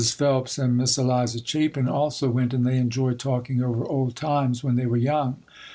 [0.15, 4.75] Phelps and Miss Eliza Chapin also went and they enjoyed talking over old times when
[4.75, 5.35] they were young.